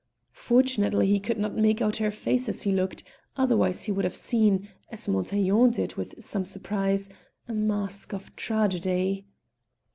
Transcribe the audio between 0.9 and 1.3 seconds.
he